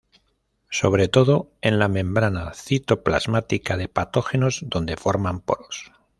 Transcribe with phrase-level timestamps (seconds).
[0.71, 5.91] Sobre todo en la membrana citoplasmática de patógenos, donde forman poros.